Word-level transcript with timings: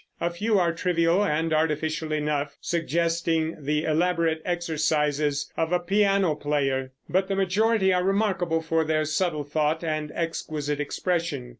A 0.19 0.31
few 0.31 0.57
are 0.57 0.73
trivial 0.73 1.23
and 1.23 1.53
artificial 1.53 2.11
enough, 2.11 2.57
suggesting 2.59 3.55
the 3.59 3.83
elaborate 3.83 4.41
exercises 4.43 5.51
of 5.55 5.71
a 5.71 5.79
piano 5.79 6.33
player; 6.33 6.91
but 7.07 7.27
the 7.27 7.35
majority 7.35 7.93
are 7.93 8.03
remarkable 8.03 8.63
for 8.63 8.83
their 8.83 9.05
subtle 9.05 9.43
thought 9.43 9.83
and 9.83 10.11
exquisite 10.15 10.79
expression. 10.79 11.49